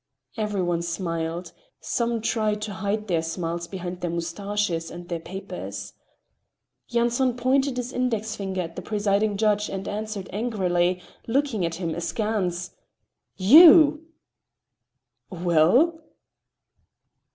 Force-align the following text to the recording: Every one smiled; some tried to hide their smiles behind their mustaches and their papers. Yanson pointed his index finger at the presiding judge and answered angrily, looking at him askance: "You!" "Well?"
Every 0.35 0.63
one 0.63 0.81
smiled; 0.81 1.53
some 1.79 2.21
tried 2.21 2.59
to 2.63 2.73
hide 2.73 3.05
their 3.07 3.21
smiles 3.21 3.67
behind 3.67 4.01
their 4.01 4.09
mustaches 4.09 4.89
and 4.89 5.07
their 5.07 5.19
papers. 5.19 5.93
Yanson 6.89 7.37
pointed 7.37 7.77
his 7.77 7.93
index 7.93 8.35
finger 8.35 8.61
at 8.61 8.75
the 8.75 8.81
presiding 8.81 9.37
judge 9.37 9.69
and 9.69 9.87
answered 9.87 10.27
angrily, 10.33 11.03
looking 11.27 11.63
at 11.67 11.75
him 11.75 11.93
askance: 11.93 12.71
"You!" 13.35 14.07
"Well?" 15.29 16.01